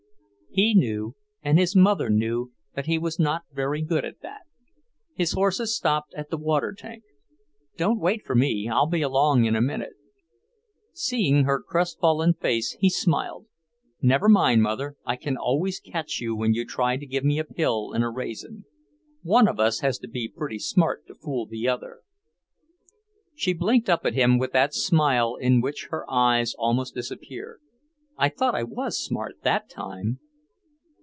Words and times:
He 0.53 0.73
knew, 0.73 1.15
and 1.41 1.57
his 1.57 1.77
mother 1.77 2.09
knew, 2.09 2.51
that 2.75 2.85
he 2.85 2.97
was 2.97 3.17
not 3.17 3.43
very 3.53 3.81
good 3.81 4.03
at 4.03 4.19
that. 4.19 4.41
His 5.13 5.31
horses 5.31 5.73
stopped 5.77 6.13
at 6.13 6.29
the 6.29 6.35
water 6.37 6.73
tank. 6.77 7.03
"Don't 7.77 7.99
wait 8.01 8.25
for 8.25 8.35
me. 8.35 8.67
I'll 8.67 8.85
be 8.89 9.01
along 9.01 9.45
in 9.45 9.55
a 9.55 9.61
minute." 9.61 9.93
Seeing 10.91 11.45
her 11.45 11.61
crestfallen 11.61 12.33
face, 12.33 12.75
he 12.81 12.89
smiled. 12.89 13.45
"Never 14.01 14.27
mind, 14.27 14.61
Mother, 14.61 14.97
I 15.05 15.15
can 15.15 15.37
always 15.37 15.79
catch 15.79 16.19
you 16.19 16.35
when 16.35 16.53
you 16.53 16.65
try 16.65 16.97
to 16.97 17.05
give 17.05 17.23
me 17.23 17.39
a 17.39 17.45
pill 17.45 17.93
in 17.93 18.03
a 18.03 18.09
raisin. 18.09 18.65
One 19.23 19.47
of 19.47 19.57
us 19.57 19.79
has 19.79 19.99
to 19.99 20.07
be 20.09 20.27
pretty 20.27 20.59
smart 20.59 21.07
to 21.07 21.15
fool 21.15 21.45
the 21.45 21.69
other." 21.69 21.99
She 23.35 23.53
blinked 23.53 23.89
up 23.89 24.05
at 24.05 24.15
him 24.15 24.37
with 24.37 24.51
that 24.51 24.73
smile 24.73 25.35
in 25.37 25.61
which 25.61 25.87
her 25.91 26.03
eyes 26.11 26.53
almost 26.57 26.93
disappeared. 26.93 27.61
"I 28.17 28.27
thought 28.27 28.53
I 28.53 28.63
was 28.63 29.01
smart 29.01 29.43
that 29.43 29.69
time!" 29.69 30.19